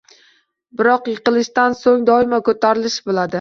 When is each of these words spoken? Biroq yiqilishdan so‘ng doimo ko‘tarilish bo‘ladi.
Biroq 0.79 1.09
yiqilishdan 1.11 1.77
so‘ng 1.81 2.09
doimo 2.09 2.41
ko‘tarilish 2.49 2.99
bo‘ladi. 3.13 3.29